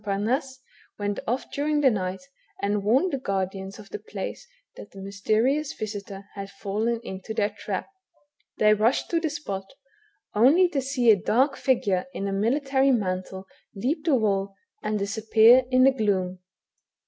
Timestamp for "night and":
1.91-2.83